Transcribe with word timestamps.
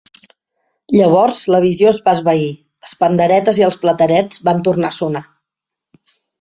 Llavors 0.95 1.41
la 1.55 1.59
visió 1.65 1.91
es 1.91 1.99
va 2.07 2.15
esvair, 2.21 2.49
les 2.87 2.95
panderetes 3.03 3.61
i 3.63 3.69
els 3.69 3.79
platerets 3.87 4.45
van 4.51 4.67
tornar 4.71 4.93
a 4.93 5.01
sonar. 5.01 5.27